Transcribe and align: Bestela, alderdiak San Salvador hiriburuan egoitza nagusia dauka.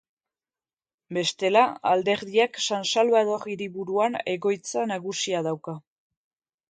Bestela, 1.17 1.61
alderdiak 1.91 2.57
San 2.69 2.89
Salvador 2.93 3.45
hiriburuan 3.55 4.17
egoitza 4.35 4.87
nagusia 4.95 5.45
dauka. 5.51 5.77